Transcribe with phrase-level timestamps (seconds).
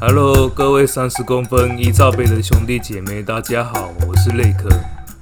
[0.00, 4.68] Hello，各位三十公分一罩杯的兄弟姐妹，大家好，我是雷克，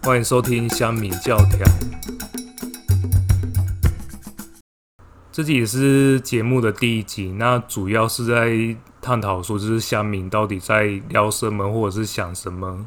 [0.02, 1.66] 欢迎收听香米教条。
[5.30, 12.86] 这集也是节目的第一集，那主要是在探讨说，就是香米到底在聊什么，或者是想什么。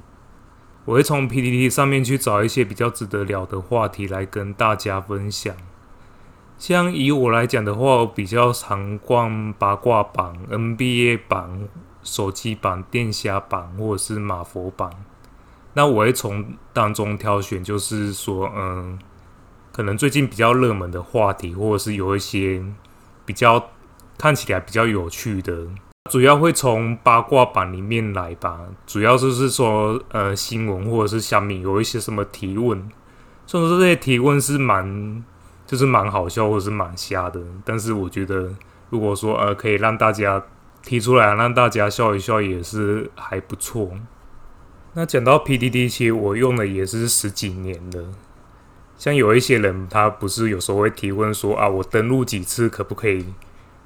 [0.86, 5.56] 我会从 PPT 上面去找一些比较值得聊的话题来跟大家分享。
[6.58, 11.68] 像以我来讲的话，我比较常逛八卦榜、NBA 榜、
[12.04, 14.92] 手机榜、电虾榜或者是马佛榜。
[15.74, 18.98] 那我会从当中挑选，就是说，嗯。
[19.72, 22.64] 可能最近比较热门的话题，或者是有一些
[23.26, 23.72] 比较
[24.18, 25.68] 看起来比较有趣的，
[26.10, 28.58] 主要会从八卦版里面来吧。
[28.88, 32.90] 主要就是说，呃，新闻或者是下面有一些什么提问，
[33.46, 35.22] 所以说这些提问是蛮
[35.66, 38.54] 就是蛮好笑或者是蛮瞎的，但是我觉得
[38.90, 40.44] 如果说呃可以让大家
[40.84, 43.92] 提出来，让大家笑一笑，也是还不错。
[44.94, 48.14] 那讲到 PDD，其实我用的也是十几年了。
[48.98, 53.26] 像有一些人，他不是有时候会提问说啊，我登录几次可不可以，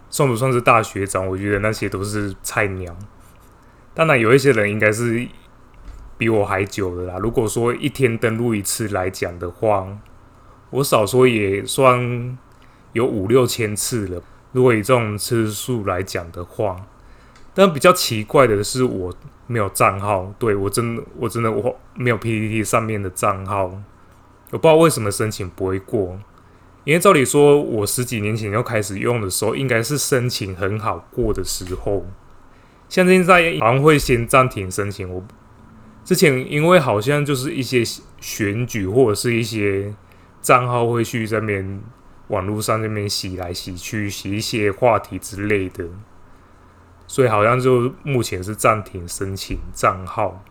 [0.09, 1.25] 算不算是大学长？
[1.25, 2.95] 我觉得那些都是菜鸟。
[3.95, 5.27] 当然，有一些人应该是
[6.15, 7.17] 比我还久的啦。
[7.17, 9.87] 如果说一天登录一次来讲的话，
[10.69, 12.37] 我少说也算
[12.93, 14.21] 有五六千次了。
[14.51, 16.75] 如果以这种次数来讲的话，
[17.53, 19.13] 但比较奇怪的是，我
[19.47, 20.33] 没有账号。
[20.39, 23.65] 对我真的，我真的我没有 PPT 上面的账号。
[24.51, 26.19] 我不知道为什么申请不会过，
[26.83, 32.05] 因为照理说，我十几年前要开始用的时候，应该是申请很好过的时候。
[32.87, 35.07] 像现在好像会先暂停申请。
[35.07, 35.23] 我
[36.03, 37.83] 之前因为好像就是一些
[38.19, 39.93] 选举或者是一些
[40.41, 41.81] 账号会去这边
[42.27, 45.85] 网络上这边洗来洗去，洗一些话题之类的，
[47.07, 50.43] 所以好像就目前是暂停申请账号。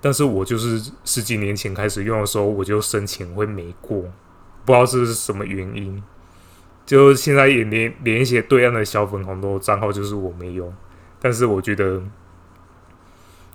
[0.00, 4.02] 但是我就是十几年前开始用的时候，我就申请会没过，
[4.64, 6.02] 不知道是什么原因。
[6.86, 10.72] 就现在也连连一些对岸的小粉红的账号，就是我没有。
[11.20, 12.00] 但是我觉得，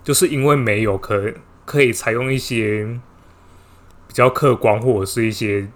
[0.04, 3.00] 就是因为没有，可可以采用一些
[4.14, 5.68] 比较客观或者是一些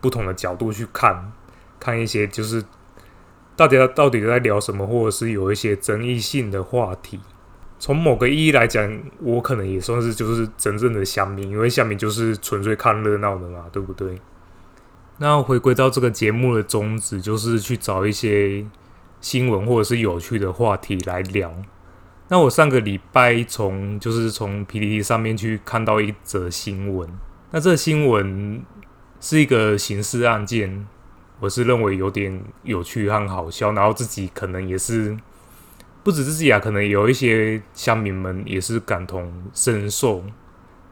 [0.00, 1.30] 不同的角度去看，
[1.78, 2.64] 看一些就是
[3.54, 7.20] 大家到底在聊什么，或者是有一些争议性的话题。
[7.78, 14.18] 从某个意义来讲，我可能也算是就是真正的乡民，因为乡民就是纯粹看热闹的嘛，对不对？
[15.18, 18.64] 那回归到这个节目的宗旨，就是去找一些
[19.20, 21.52] 新闻或者是有趣的话题来聊。
[22.28, 27.06] 那我上个礼拜从就是从 PPT 上面去看到一则新闻，
[27.54, 28.62] 那这新闻
[29.20, 30.86] 是一个刑事案件，
[31.38, 35.14] 我是认为有点有趣和好笑，然后自己可能也是。
[36.02, 40.24] 不止自己啊，可能有一些乡民们也是感同身受。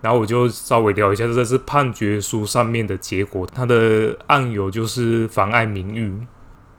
[0.03, 3.47] 然后我就稍微聊一下，这是判决书上面的结果。
[3.47, 6.15] 他的案由就是妨碍名誉。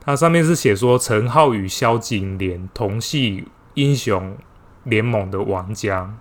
[0.00, 4.36] 它上面是写说陈浩与萧景莲同系英雄
[4.84, 6.14] 联盟的玩家。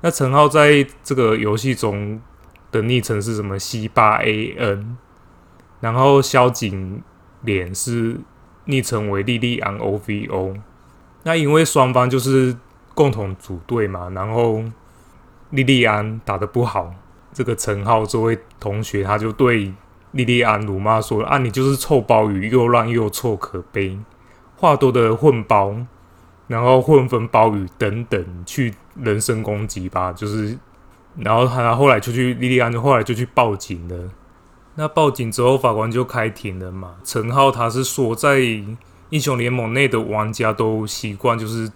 [0.00, 2.20] 那陈浩在这个游戏中
[2.74, 4.96] 的昵称是什么？C 八 A N。
[5.80, 7.02] 然后萧景
[7.42, 8.18] 莲是
[8.64, 10.54] 昵称为莉莉安 O V O。
[11.22, 12.56] 那因为双方就是
[12.94, 14.62] 共同组队嘛，然后
[15.50, 16.94] 莉莉安打得不好，
[17.32, 19.72] 这个陈浩这位同学他就对
[20.12, 23.98] 莉莉安辱骂说：“啊，你就是臭鲍鱼，又烂又臭，可悲，
[24.56, 25.76] 话多的混包，
[26.46, 30.58] 然后混分鲍鱼等等，去人身攻击吧。”就是，
[31.16, 34.10] 然后他后来就去莉莉安，后来就去报警了。
[34.74, 36.96] 那报警之后，法官就开庭了嘛。
[37.04, 38.62] 陈浩他是说在。
[39.10, 41.70] 英雄联盟内的玩家都习惯就是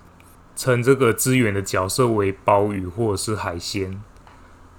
[0.56, 4.02] 称这个支援的角色为鲍鱼或者是海鲜，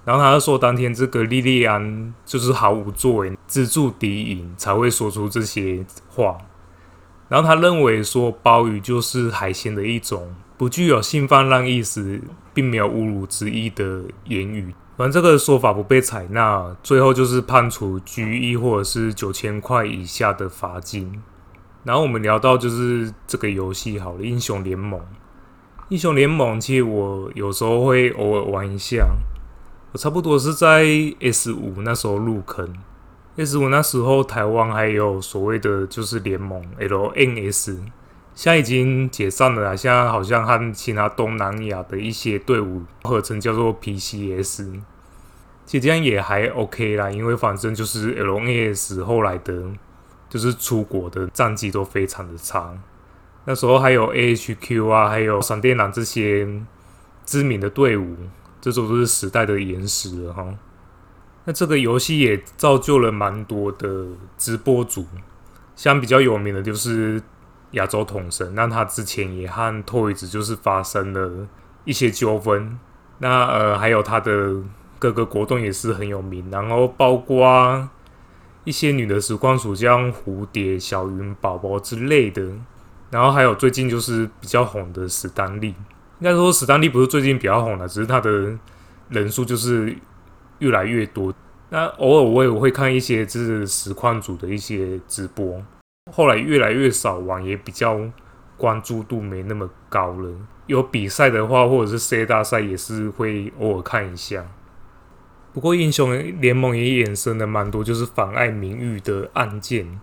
[0.04, 6.36] 然后他就说当天这个莉莉安就是毫无作为，自助敌营才会说出这些话，
[7.28, 12.20] 然后他认为说鲍鱼就是海鲜的一种，不具有性泛滥意思，
[12.52, 21.22] 并没有侮辱之意的言语，反正这个说法不被采纳，最后就是判处拘役或者是九千块以下的罚金。
[21.82, 25.00] 然后我们聊到就是这个游戏好了，英雄联盟。
[25.88, 29.08] 英雄联盟其实我有时候会偶尔玩一下。
[29.92, 30.84] 我差不多是在
[31.20, 32.70] S 五那时候入坑。
[33.36, 37.78] S 五那时候台湾还有所谓的就是联盟 LNS，
[38.40, 39.76] 现在已经解散了啦。
[39.76, 44.80] 现在好像和其他东南亚的一些队伍合成叫做 PCS，
[45.66, 49.64] 其实这样也还 OK 啦，因为反正就是 LNS 后来的。
[50.30, 52.72] 就是出国的战绩都非常的差，
[53.46, 56.48] 那时候还有 AHQ 啊，还有闪电狼这些
[57.26, 58.14] 知名的队伍，
[58.60, 60.46] 这都是时代的延时了哈。
[61.46, 64.06] 那这个游戏也造就了蛮多的
[64.38, 65.04] 直播主，
[65.74, 67.20] 像比较有名的就是
[67.72, 71.48] 亚洲统神，那他之前也和 Toys 就是发生了
[71.84, 72.78] 一些纠纷。
[73.18, 74.56] 那呃，还有他的
[74.98, 77.88] 哥哥国栋也是很有名，然后包括
[78.64, 82.42] 一些女的实况主，像蝴蝶、小云宝宝之类的，
[83.10, 85.74] 然后还有最近就是比较红的史丹利，应
[86.22, 88.58] 该说史丹利不是最近比较红的，只是他的
[89.08, 89.96] 人数就是
[90.58, 91.32] 越来越多。
[91.70, 95.62] 那偶尔我也会看一些就是实况组的一些直播，
[96.10, 98.00] 后来越来越少玩，也比较
[98.56, 100.30] 关注度没那么高了。
[100.66, 104.44] 有比赛的话，或者是世界大赛，也是会偶尔看一下。
[105.52, 110.00] 不过英雄联盟也衍生了蛮多，就是妨碍名誉的案件，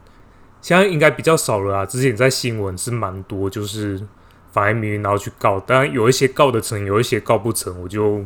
[0.60, 1.86] 现在应该比较少了啊。
[1.86, 4.06] 之前在新闻是蛮多，就是
[4.52, 8.26] 妨碍名誉，然后去告，当然有一些告得成，有一些告不成，我就不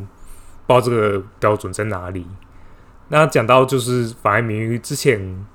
[0.66, 2.26] 道这个标准在哪里。
[3.08, 5.46] 那讲到就是妨碍名誉，之前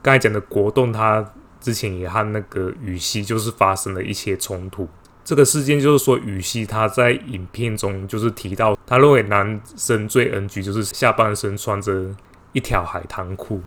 [0.00, 4.88] 刚才讲的国栋，他之前也和那个羽西就是发生了一些冲突。
[5.22, 12.06] 这个事件就是说，羽西他在影片中就是提到，他认为男生最 NG 就是下半身穿着
[12.52, 13.60] 一条海滩裤，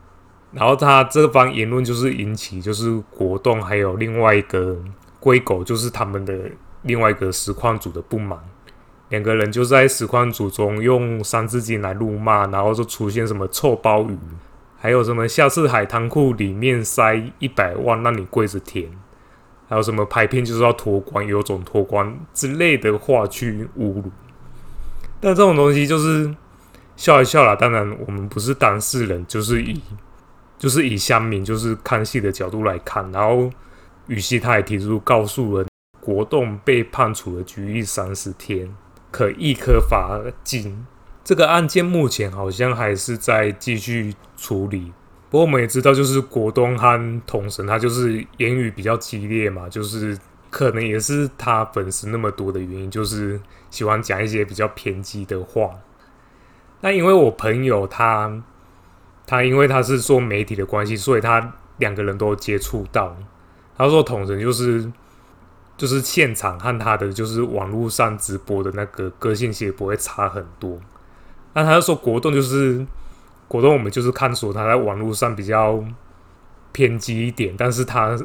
[0.52, 4.78] 然后他这番言论就是引起就是国栋还有另外一个
[5.22, 6.38] 龟狗，就是他们的
[6.82, 8.38] 另外一个实况组的不满，
[9.10, 14.18] 两个人就在实况组中用三字经来辱骂，然后就出现什么臭鲍鱼，
[14.84, 18.92] 还有什么下次海滩库里面塞一百万让你跪着舔。
[19.70, 24.12] 还有什么拍片就是要脱光，有种脱光之类的话去侮辱，
[25.22, 26.36] 但这种东西就是
[26.98, 27.56] 笑一笑啦。
[27.56, 29.82] 当然，我们不是当事人，就是以
[30.58, 33.10] 就是以乡民就是看戏的角度来看。
[33.14, 33.50] 然后，
[34.08, 35.66] 羽西他也提出告诉了
[36.02, 38.70] 国栋被判处了拘役三十天，
[39.12, 40.86] 可一颗罚金。
[41.24, 44.92] 这个案件目前好像还是在继续处理。
[45.30, 50.18] 不过我们也知道，就是国东和统神，他就是言语比较激烈嘛，就是
[50.52, 53.40] 可能也是他粉丝那么多的原因，就是
[53.72, 55.72] 喜欢讲一些比较偏激的话。
[56.82, 58.44] 那因为我朋友他，
[59.26, 63.16] 他因为他是做媒体的关系，所以他两个人都接触到。
[63.76, 64.92] 他说统神就是
[65.78, 70.80] 就是现场和他的就是网络上直播的那个个性其实不会差很多。
[71.54, 72.86] 那他就说国栋就是。
[73.46, 75.84] 国栋，我们就是看出他在网络上比较
[76.72, 78.18] 偏激一点，但是他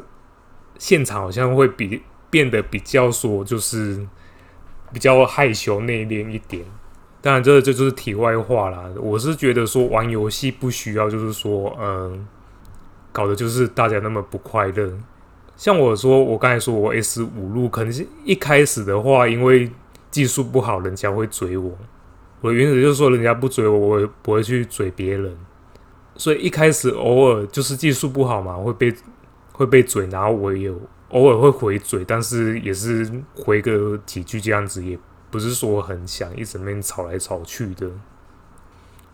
[0.79, 4.07] 现场好像会比变得比较说，就是
[4.91, 6.65] 比较害羞内敛一点。
[7.21, 8.85] 当然，这这就是题外话啦。
[8.99, 12.25] 我是觉得说玩游戏不需要，就是说，嗯，
[13.11, 14.91] 搞的就是大家那么不快乐。
[15.55, 19.69] 像我说，我刚才说我 S 五路，可能是一开始的话，因为
[20.09, 21.77] 技术不好，人家会追我。
[22.41, 25.35] 我原则就是说，人家不追我，我也不会去追别人。
[26.15, 28.93] 所以一开始偶尔就是技术不好嘛，会被
[29.51, 34.97] 会被追，然后我也有偶尔会回嘴，但是也是回个几句这样子，也
[35.29, 37.89] 不是说很想一直面吵来吵去的。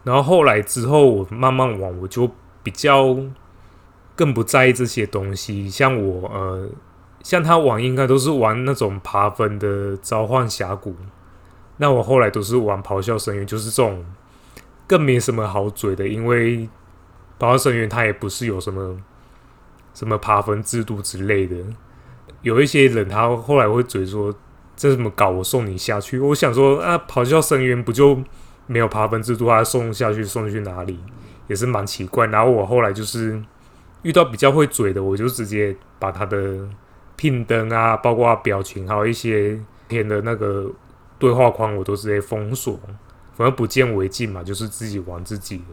[0.04, 2.30] 然后后来之后，我慢慢玩，我就
[2.62, 3.18] 比较
[4.16, 5.68] 更不在意这些东西。
[5.68, 6.69] 像我呃，
[7.24, 10.95] 像他玩应该都是玩那种爬分的召唤峡谷。
[11.77, 14.05] 那我后来都是玩咆哮深渊，就是这种
[14.88, 16.70] 更没什么好嘴的，因为
[17.38, 18.98] 咆哮深渊它也不是有什么
[19.94, 21.58] 什么爬分制度之类的。
[22.41, 24.34] 有一些人他后来会嘴说
[24.77, 26.17] 这怎么搞，我送你下去。
[26.17, 28.17] 我想说啊，咆哮深渊不就
[28.67, 30.98] 没有爬分制度，他送下去送去哪里
[31.48, 32.25] 也是蛮奇怪。
[32.27, 33.44] 然后我后来就是
[34.03, 36.65] 遇到比较会嘴的，我就直接把他的
[37.17, 40.72] 聘灯啊，包括表情，还有一些填的那个。
[41.17, 42.79] 对话框我都直接封锁，
[43.34, 45.63] 反正不见为净嘛，就是自己玩自己的。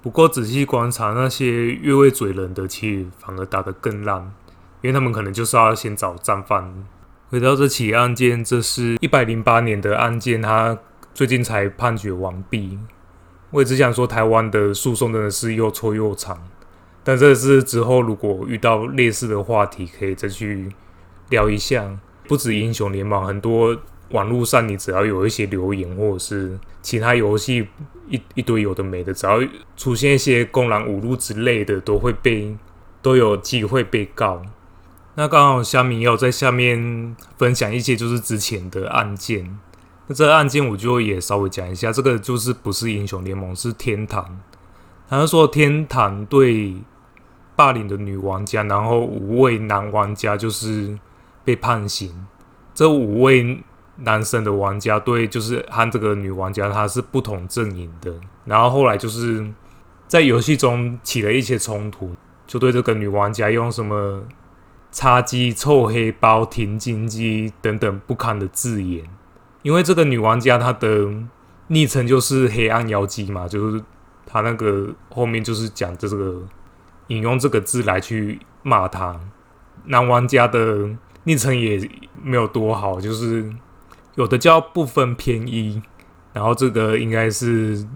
[0.00, 4.32] 不过仔细观察那些越位嘴人的，其实反而打得更烂，
[4.80, 6.86] 因为他们可能就是要先找战犯。
[7.30, 10.78] 回到这起案件，这是一百零八年的案件，他
[11.12, 12.78] 最近才判决完毕。
[13.50, 16.38] 我也只想说，台湾的诉讼真的是又臭又长，
[17.04, 20.72] 但这是之后如果遇到类似的话题，可以再去
[21.28, 21.98] 聊一下。
[22.26, 23.76] 不止英雄联盟，很多。
[24.10, 27.66] 网络上，你只要有一些留言，或者是其他游戏
[28.08, 29.40] 一一堆有的没的，只要
[29.76, 32.56] 出现一些公然侮辱之类的，都会被
[33.02, 34.42] 都有机会被告。
[35.14, 39.58] 那刚好虾米要在下面分享一些就是之前的案件。
[40.06, 44.40] 那这个案件我就也稍微讲一下，这个就是不是英雄联盟，是天堂。
[45.08, 46.76] 他说天堂对
[47.56, 50.98] 霸凌的女玩家，然后五位男玩家就是。
[51.44, 52.26] 被判刑。
[52.74, 53.64] 这五位
[53.98, 58.14] 男生的玩家对，就是和这个女玩家她是不同阵营的。
[58.44, 59.46] 然后后来就是
[60.06, 62.12] 在游戏中起了一些冲突，
[62.46, 64.24] 就对这个女玩家用什么
[64.90, 69.04] “叉鸡”“臭黑包”“停金鸡”等等不堪的字眼。
[69.62, 71.08] 因为这个女玩家她的
[71.66, 73.82] 昵称就是“黑暗妖姬”嘛，就是
[74.24, 76.40] 她那个后面就是讲这个
[77.08, 79.18] 引用这个字来去骂她。
[79.84, 80.88] 男玩家的
[81.24, 81.90] 昵称也
[82.22, 83.52] 没有多好，就是
[84.18, 85.80] 有的叫“不分偏一”，
[86.34, 87.86] 然后这个应该是。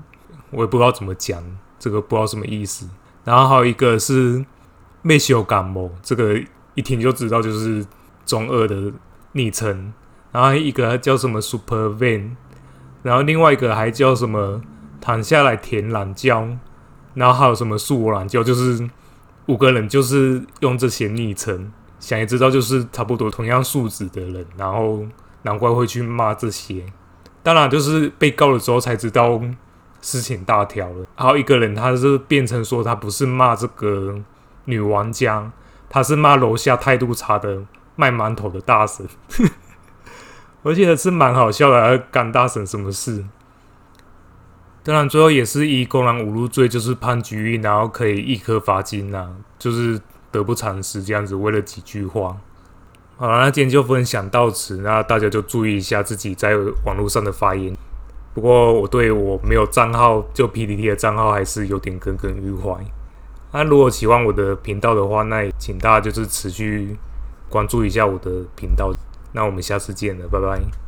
[0.55, 1.43] 我也不知道怎么讲，
[1.79, 2.87] 这个不知道什么意思。
[3.25, 4.45] 然后还有一个是
[5.01, 6.39] “没修感冒”，这个
[6.75, 7.83] 一听就知道就是
[8.27, 8.93] 中二的
[9.33, 9.95] 昵称。
[10.31, 12.33] 然后一个叫什么 “Super Van”，
[13.03, 14.61] 然后另外一个还叫什么
[15.01, 16.59] “躺下来舔懒觉”，
[17.15, 18.87] 然后还有什么“素懒觉”，就是
[19.47, 21.73] 五个人就是用这些昵称。
[21.99, 25.03] 想也知道就是差不多同样素质的人，然后
[25.43, 26.85] 难怪会去骂这些。
[27.43, 29.41] 当然就是被告了之后才知道。
[30.05, 34.21] 事情大条了，还有一个人，他是变成说他不是骂这个
[34.65, 35.53] 女玩家，
[35.89, 37.63] 他是骂楼下态度差的
[37.95, 39.07] 卖馒头的大婶，
[40.65, 43.25] 而且是蛮好笑的，干大婶什么事？
[44.83, 50.01] 当然最后也是以公然侮辱罪，就是判拘役，然后可以一颗罚金呐，就是
[50.33, 52.37] 得不偿失这样子，为了几句话。
[53.17, 57.73] 好了，那今天就分享到此，那大家就注意一下自己在网络上的发言。
[58.35, 62.75] 不过我对我没有账号就 PDD 的账号还是有点耿耿于怀。
[63.53, 66.97] 那如果喜欢我的频道的话，那也请大家就是持续
[67.49, 68.91] 关注一下我的频道。
[69.33, 70.82] 那我们下次见了，拜拜。